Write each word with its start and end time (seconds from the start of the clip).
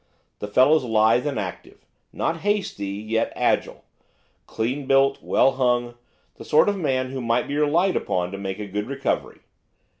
The 0.39 0.47
fellow's 0.47 0.83
lithe 0.83 1.27
and 1.27 1.37
active; 1.39 1.85
not 2.11 2.37
hasty, 2.37 2.87
yet 2.87 3.31
agile; 3.35 3.83
clean 4.47 4.87
built, 4.87 5.21
well 5.21 5.51
hung, 5.57 5.93
the 6.37 6.43
sort 6.43 6.67
of 6.69 6.75
man 6.75 7.11
who 7.11 7.21
might 7.21 7.47
be 7.47 7.55
relied 7.55 7.95
upon 7.95 8.31
to 8.31 8.39
make 8.39 8.57
a 8.57 8.65
good 8.65 8.87
recovery. 8.87 9.41